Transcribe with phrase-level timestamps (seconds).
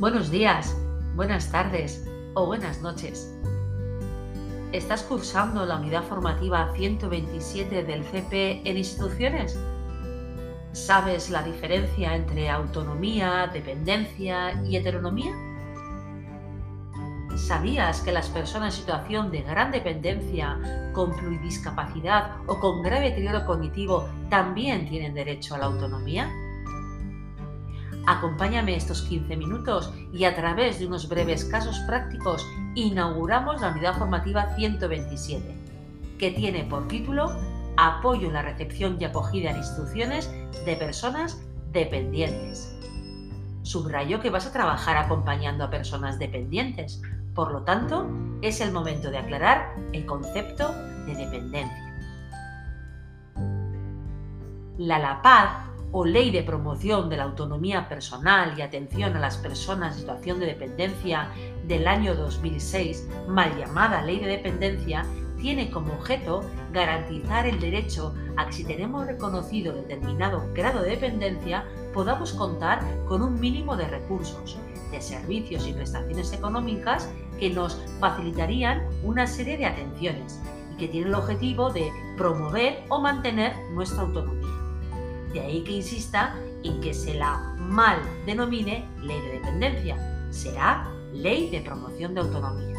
[0.00, 0.76] Buenos días,
[1.16, 3.34] buenas tardes o buenas noches.
[4.70, 9.58] ¿Estás cursando la unidad formativa 127 del CP en instituciones?
[10.70, 15.32] ¿Sabes la diferencia entre autonomía, dependencia y heteronomía?
[17.34, 23.44] ¿Sabías que las personas en situación de gran dependencia, con pluridiscapacidad o con grave deterioro
[23.44, 26.30] cognitivo también tienen derecho a la autonomía?
[28.06, 33.98] Acompáñame estos 15 minutos y a través de unos breves casos prácticos inauguramos la unidad
[33.98, 35.54] formativa 127,
[36.18, 37.32] que tiene por título
[37.76, 40.30] Apoyo en la recepción y acogida en instituciones
[40.64, 41.40] de personas
[41.72, 42.74] dependientes.
[43.62, 47.02] Subrayo que vas a trabajar acompañando a personas dependientes,
[47.34, 48.08] por lo tanto,
[48.42, 50.72] es el momento de aclarar el concepto
[51.06, 51.88] de dependencia.
[54.78, 59.94] La LAPAD o Ley de Promoción de la Autonomía Personal y Atención a las Personas
[59.94, 61.30] en Situación de Dependencia
[61.66, 65.04] del año 2006, mal llamada Ley de Dependencia,
[65.40, 71.64] tiene como objeto garantizar el derecho a que si tenemos reconocido determinado grado de dependencia,
[71.94, 74.58] podamos contar con un mínimo de recursos,
[74.90, 80.40] de servicios y prestaciones económicas que nos facilitarían una serie de atenciones
[80.72, 84.57] y que tienen el objetivo de promover o mantener nuestra autonomía.
[85.32, 90.26] De ahí que insista en que se la mal denomine ley de dependencia.
[90.30, 92.78] Será ley de promoción de autonomía.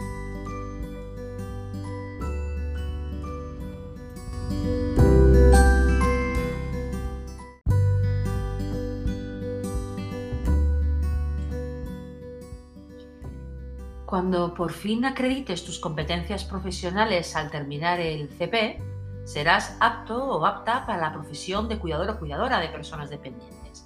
[14.05, 18.81] Cuando por fin acredites tus competencias profesionales al terminar el CP,
[19.29, 23.85] serás apto o apta para la profesión de cuidador o cuidadora de personas dependientes.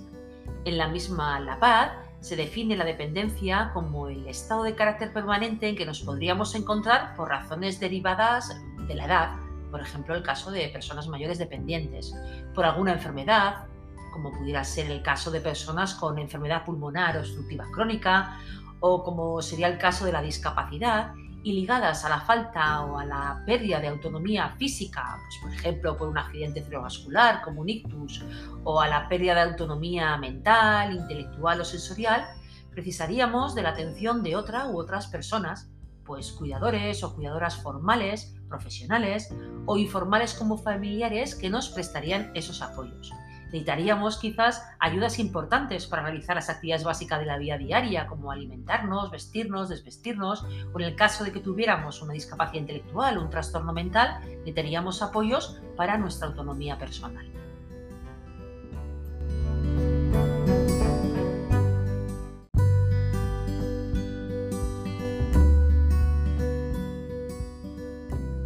[0.64, 1.92] En la misma La Paz
[2.22, 7.14] se define la dependencia como el estado de carácter permanente en que nos podríamos encontrar
[7.18, 8.56] por razones derivadas
[8.88, 9.36] de la edad,
[9.70, 12.16] por ejemplo el caso de personas mayores dependientes,
[12.56, 13.66] por alguna enfermedad,
[14.14, 18.40] como pudiera ser el caso de personas con enfermedad pulmonar obstructiva crónica,
[18.80, 21.14] o como sería el caso de la discapacidad,
[21.44, 25.98] y ligadas a la falta o a la pérdida de autonomía física, pues por ejemplo
[25.98, 28.24] por un accidente cerebrovascular como un ictus,
[28.64, 32.26] o a la pérdida de autonomía mental, intelectual o sensorial,
[32.72, 35.70] precisaríamos de la atención de otra u otras personas,
[36.06, 39.34] pues cuidadores o cuidadoras formales, profesionales
[39.66, 43.12] o informales como familiares que nos prestarían esos apoyos
[43.54, 49.12] necesitaríamos quizás ayudas importantes para realizar las actividades básicas de la vida diaria, como alimentarnos,
[49.12, 50.44] vestirnos, desvestirnos,
[50.74, 55.04] o en el caso de que tuviéramos una discapacidad intelectual o un trastorno mental, necesitaríamos
[55.04, 57.30] apoyos para nuestra autonomía personal.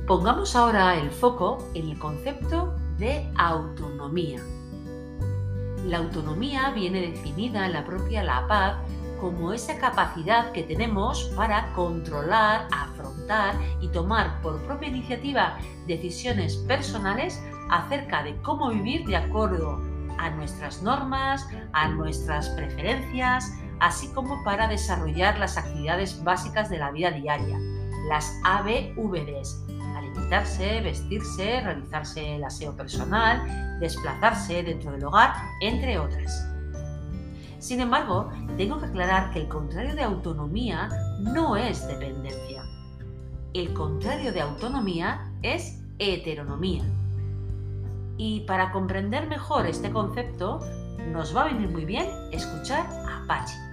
[0.06, 4.41] Pongamos ahora el foco en el concepto de autonomía.
[5.87, 8.75] La autonomía viene definida en la propia La Paz
[9.21, 17.41] como esa capacidad que tenemos para controlar, afrontar y tomar por propia iniciativa decisiones personales
[17.69, 19.81] acerca de cómo vivir de acuerdo
[20.17, 26.91] a nuestras normas, a nuestras preferencias, así como para desarrollar las actividades básicas de la
[26.91, 27.57] vida diaria,
[28.09, 29.65] las ABVDs,
[30.07, 36.47] alimentarse, vestirse, realizarse el aseo personal, desplazarse dentro del hogar, entre otras.
[37.59, 42.63] Sin embargo, tengo que aclarar que el contrario de autonomía no es dependencia.
[43.53, 46.84] El contrario de autonomía es heteronomía.
[48.17, 50.59] Y para comprender mejor este concepto,
[51.12, 53.66] nos va a venir muy bien escuchar a Pachi.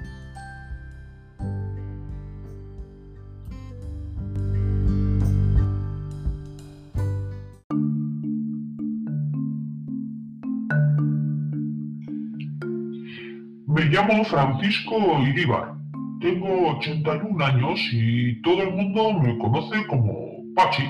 [13.94, 15.72] Llamo Francisco Iríbar.
[16.20, 20.82] Tengo 81 años y todo el mundo me conoce como Pachi.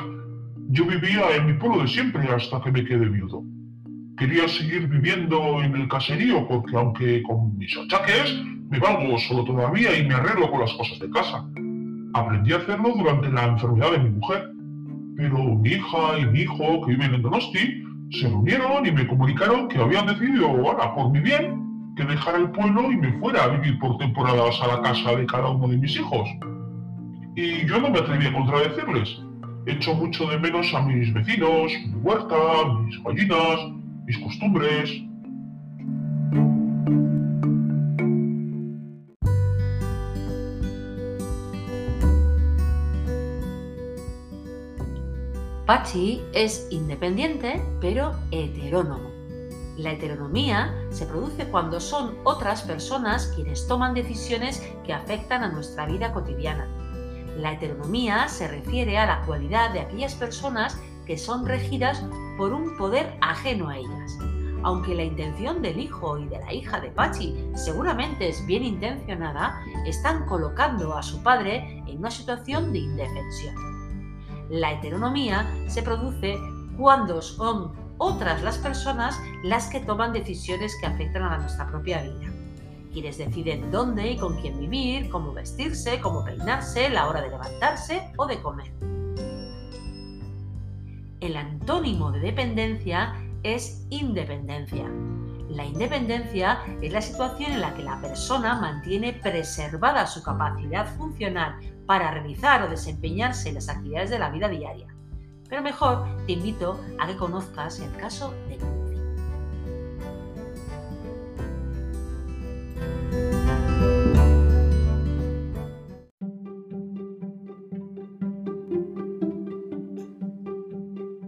[0.71, 3.43] Yo vivía en mi pueblo de siempre hasta que me quedé viudo.
[4.17, 9.95] Quería seguir viviendo en el caserío porque aunque con mis achaques me valgo solo todavía
[9.99, 11.45] y me arreglo con las cosas de casa.
[12.15, 14.51] Aprendí a hacerlo durante la enfermedad de mi mujer.
[15.19, 19.69] Pero mi hija y mi hijo que viven en Donosti se reunieron y me comunicaron
[19.69, 21.64] que habían decidido, ahora, por mi bien,
[21.97, 25.27] que dejara el pueblo y me fuera a vivir por temporadas a la casa de
[25.27, 26.29] cada uno de mis hijos.
[27.37, 29.21] Y yo no me atreví a contradecirles.
[29.67, 32.37] Echo mucho de menos a mis vecinos, mi huerta,
[32.85, 33.61] mis gallinas,
[34.07, 34.91] mis costumbres.
[45.67, 49.14] Pachi es independiente pero heterónomo
[49.77, 55.87] la heteronomía se produce cuando son otras personas quienes toman decisiones que afectan a nuestra
[55.87, 56.69] vida cotidiana.
[57.37, 62.05] La heteronomía se refiere a la cualidad de aquellas personas que son regidas
[62.39, 64.17] por un poder ajeno a ellas.
[64.63, 69.61] Aunque la intención del hijo y de la hija de Pachi seguramente es bien intencionada,
[69.85, 73.55] están colocando a su padre en una situación de indefensión.
[74.49, 76.39] La heteronomía se produce
[76.79, 82.33] cuando son otras las personas las que toman decisiones que afectan a nuestra propia vida.
[82.93, 88.13] Quienes deciden dónde y con quién vivir, cómo vestirse, cómo peinarse, la hora de levantarse
[88.17, 88.73] o de comer.
[91.21, 94.89] El antónimo de dependencia es independencia.
[95.49, 101.57] La independencia es la situación en la que la persona mantiene preservada su capacidad funcional
[101.87, 104.94] para realizar o desempeñarse en las actividades de la vida diaria.
[105.55, 108.97] Pero mejor te invito a que conozcas el caso de Nancy.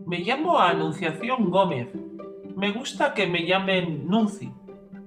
[0.06, 1.90] Me llamo Anunciación Gómez.
[2.56, 4.50] Me gusta que me llamen Nunci.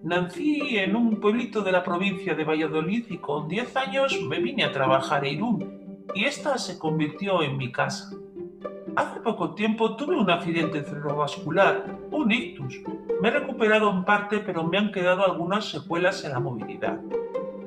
[0.01, 4.63] Nací en un pueblito de la provincia de Valladolid y con 10 años me vine
[4.63, 8.12] a trabajar a Irún y esta se convirtió en mi casa.
[9.00, 12.81] Hace poco tiempo tuve un accidente cerebrovascular, un ictus.
[13.22, 17.00] Me he recuperado en parte, pero me han quedado algunas secuelas en la movilidad.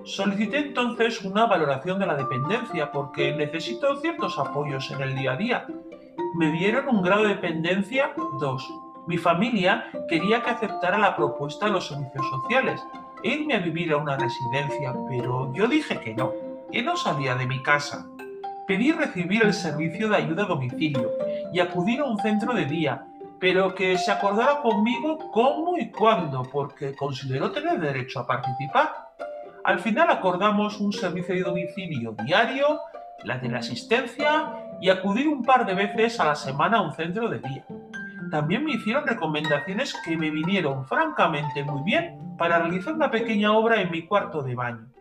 [0.05, 5.37] Solicité entonces una valoración de la dependencia porque necesito ciertos apoyos en el día a
[5.37, 5.67] día.
[6.37, 8.71] Me dieron un grado de dependencia 2.
[9.07, 12.87] Mi familia quería que aceptara la propuesta de los servicios sociales
[13.23, 16.31] e irme a vivir a una residencia, pero yo dije que no,
[16.71, 18.07] que no salía de mi casa.
[18.67, 21.11] Pedí recibir el servicio de ayuda a domicilio
[21.53, 23.05] y acudir a un centro de día,
[23.41, 29.11] pero que se acordara conmigo cómo y cuándo, porque considero tener derecho a participar.
[29.65, 32.81] Al final acordamos un servicio de domicilio diario,
[33.25, 36.93] la de la asistencia y acudir un par de veces a la semana a un
[36.93, 37.65] centro de día.
[38.31, 43.81] También me hicieron recomendaciones que me vinieron francamente muy bien para realizar una pequeña obra
[43.81, 44.92] en mi cuarto de baño.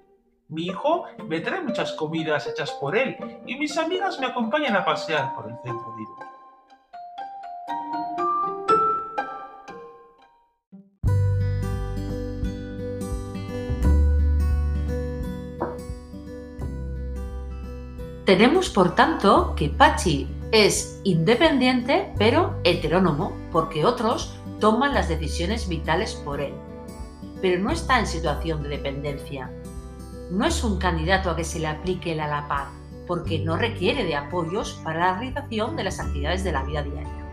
[0.51, 3.15] Mi hijo me trae muchas comidas hechas por él
[3.47, 6.17] y mis amigas me acompañan a pasear por el centro de Irún.
[18.25, 26.13] Tenemos por tanto que Pachi es independiente pero heterónomo porque otros toman las decisiones vitales
[26.13, 26.53] por él.
[27.41, 29.49] Pero no está en situación de dependencia,
[30.31, 32.67] no es un candidato a que se le aplique la ALAPAD,
[33.05, 37.27] porque no requiere de apoyos para la realización de las actividades de la vida diaria.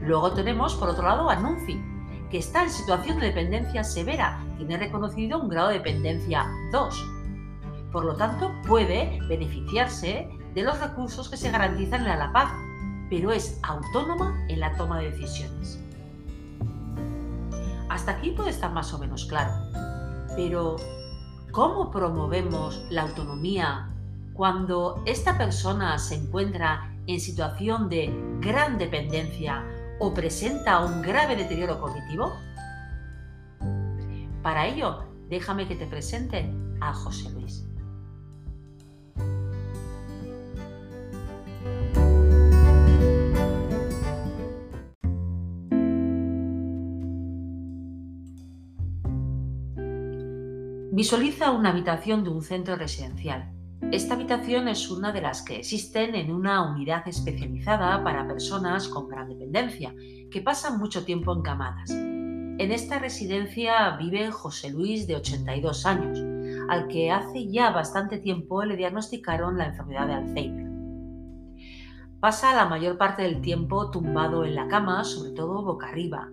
[0.00, 1.78] Luego tenemos, por otro lado, a Nunci,
[2.30, 7.10] que está en situación de dependencia severa, tiene reconocido un grado de dependencia 2.
[7.92, 12.48] Por lo tanto, puede beneficiarse de los recursos que se garantizan en la ALAPAD,
[13.10, 15.78] pero es autónoma en la toma de decisiones.
[17.90, 19.52] Hasta aquí puede estar más o menos claro,
[20.34, 20.76] pero
[21.54, 23.88] ¿Cómo promovemos la autonomía
[24.32, 29.64] cuando esta persona se encuentra en situación de gran dependencia
[30.00, 32.32] o presenta un grave deterioro cognitivo?
[34.42, 37.64] Para ello, déjame que te presente a José Luis.
[50.94, 53.50] Visualiza una habitación de un centro residencial.
[53.90, 59.08] Esta habitación es una de las que existen en una unidad especializada para personas con
[59.08, 59.92] gran dependencia,
[60.30, 61.90] que pasan mucho tiempo encamadas.
[61.90, 66.20] En esta residencia vive José Luis, de 82 años,
[66.68, 70.70] al que hace ya bastante tiempo le diagnosticaron la enfermedad de Alzheimer.
[72.20, 76.28] Pasa la mayor parte del tiempo tumbado en la cama, sobre todo boca arriba,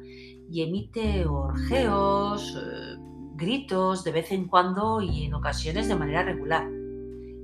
[0.51, 3.10] y emite orgeos, eh,
[3.41, 6.69] gritos de vez en cuando y en ocasiones de manera regular.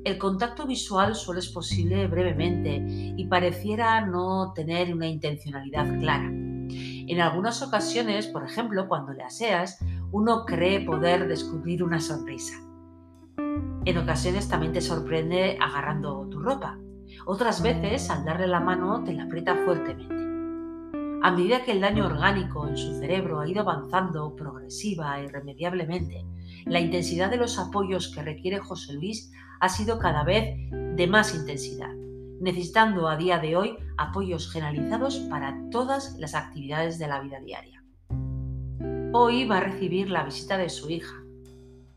[0.05, 2.81] El contacto visual solo es posible brevemente
[3.17, 6.29] y pareciera no tener una intencionalidad clara.
[6.29, 9.79] En algunas ocasiones, por ejemplo, cuando le aseas,
[10.11, 12.55] uno cree poder descubrir una sonrisa.
[13.85, 16.77] En ocasiones también te sorprende agarrando tu ropa.
[17.25, 20.26] Otras veces, al darle la mano, te la aprieta fuertemente.
[21.23, 26.25] A medida que el daño orgánico en su cerebro ha ido avanzando progresiva e irremediablemente,
[26.65, 31.35] la intensidad de los apoyos que requiere José Luis ha sido cada vez de más
[31.35, 31.93] intensidad.
[32.39, 37.83] necesitando a día de hoy apoyos generalizados para todas las actividades de la vida diaria.
[39.11, 41.15] Hoy va a recibir la visita de su hija,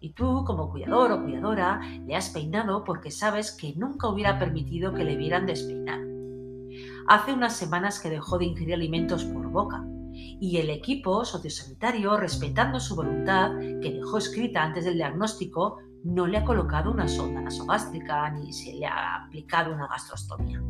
[0.01, 4.95] y tú, como cuidador o cuidadora, le has peinado porque sabes que nunca hubiera permitido
[4.95, 6.10] que le vieran despeinado.
[7.07, 12.81] Hace unas semanas que dejó de ingerir alimentos por boca y el equipo sociosanitario, respetando
[12.81, 18.31] su voluntad, que dejó escrita antes del diagnóstico, no le ha colocado una sonda nasogástrica
[18.31, 20.63] ni se le ha aplicado una gastrostomía.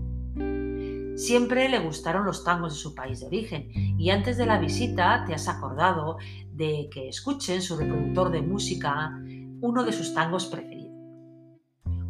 [1.17, 3.69] Siempre le gustaron los tangos de su país de origen
[3.99, 6.17] y antes de la visita te has acordado
[6.53, 9.13] de que escuche en su reproductor de música
[9.61, 10.91] uno de sus tangos preferidos.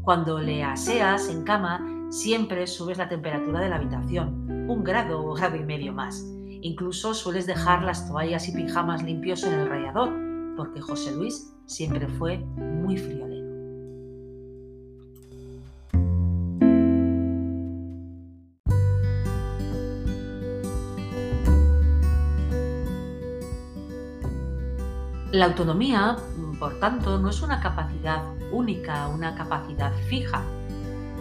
[0.02, 5.34] Cuando le aseas en cama, siempre subes la temperatura de la habitación, un grado o
[5.34, 6.24] grado y medio más.
[6.62, 10.10] Incluso sueles dejar las toallas y pijamas limpios en el rayador,
[10.56, 13.30] porque José Luis siempre fue muy friolero.
[25.32, 26.16] La autonomía,
[26.58, 30.44] por tanto, no es una capacidad única, una capacidad fija.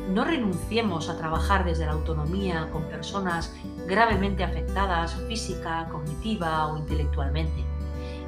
[0.10, 3.54] No renunciemos a trabajar desde la autonomía con personas
[3.86, 7.64] gravemente afectadas física, cognitiva o intelectualmente.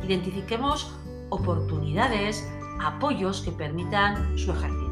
[0.04, 0.96] Identifiquemos
[1.30, 2.48] oportunidades,
[2.80, 4.92] apoyos que permitan su ejercicio.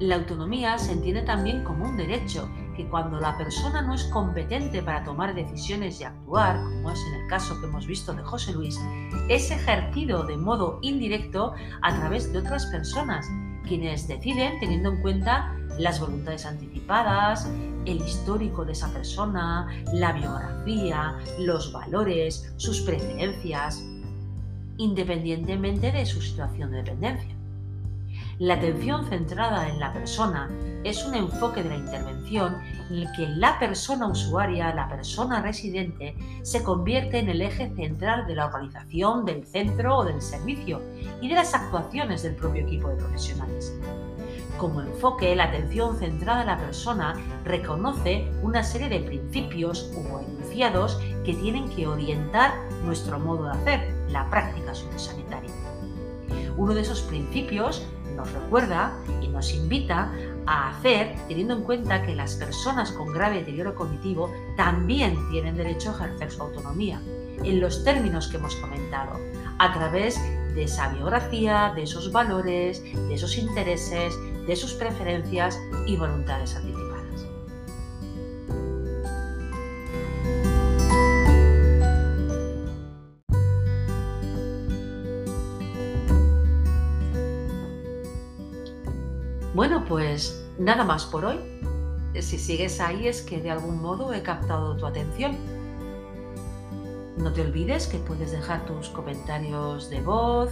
[0.00, 4.82] La autonomía se entiende también como un derecho que cuando la persona no es competente
[4.82, 8.52] para tomar decisiones y actuar, como es en el caso que hemos visto de José
[8.54, 8.80] Luis,
[9.28, 13.28] es ejercido de modo indirecto a través de otras personas,
[13.66, 17.48] quienes deciden teniendo en cuenta las voluntades anticipadas,
[17.86, 23.82] el histórico de esa persona, la biografía, los valores, sus preferencias,
[24.76, 27.38] independientemente de su situación de dependencia.
[28.38, 30.48] La atención centrada en la persona
[30.84, 32.56] es un enfoque de la intervención
[32.88, 38.28] en el que la persona usuaria, la persona residente, se convierte en el eje central
[38.28, 40.80] de la organización del centro o del servicio
[41.20, 43.74] y de las actuaciones del propio equipo de profesionales.
[44.58, 51.00] Como enfoque, la atención centrada en la persona reconoce una serie de principios o enunciados
[51.24, 55.50] que tienen que orientar nuestro modo de hacer, la práctica sociosanitaria.
[56.56, 57.86] Uno de esos principios
[58.16, 60.12] nos recuerda y nos invita
[60.46, 65.90] a hacer teniendo en cuenta que las personas con grave deterioro cognitivo también tienen derecho
[65.90, 67.00] a ejercer su autonomía,
[67.44, 69.20] en los términos que hemos comentado,
[69.60, 70.20] a través
[70.54, 77.26] de esa biografía, de esos valores, de esos intereses, de sus preferencias y voluntades anticipadas.
[89.54, 91.38] Bueno, pues nada más por hoy.
[92.18, 95.36] Si sigues ahí es que de algún modo he captado tu atención.
[97.18, 100.50] No te olvides que puedes dejar tus comentarios de voz,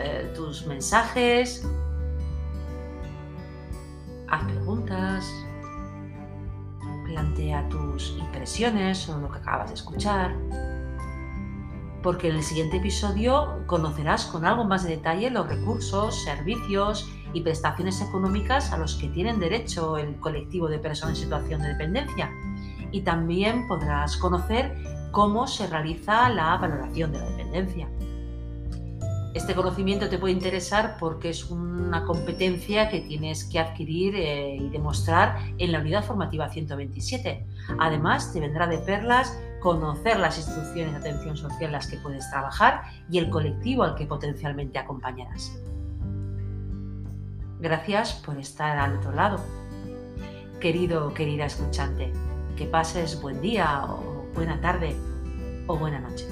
[0.00, 1.64] eh, tus mensajes,
[8.18, 10.34] impresiones sobre lo que acabas de escuchar,
[12.02, 17.40] porque en el siguiente episodio conocerás con algo más de detalle los recursos, servicios y
[17.42, 22.30] prestaciones económicas a los que tienen derecho el colectivo de personas en situación de dependencia.
[22.90, 24.74] Y también podrás conocer
[25.10, 27.88] cómo se realiza la valoración de la dependencia.
[29.34, 34.68] Este conocimiento te puede interesar porque es una competencia que tienes que adquirir eh, y
[34.70, 37.46] demostrar en la unidad formativa 127.
[37.78, 42.28] Además, te vendrá de perlas conocer las instrucciones de atención social en las que puedes
[42.30, 45.60] trabajar y el colectivo al que potencialmente acompañarás.
[47.60, 49.40] Gracias por estar al otro lado.
[50.60, 52.12] Querido o querida escuchante,
[52.56, 54.96] que pases buen día o buena tarde
[55.66, 56.26] o buena noche.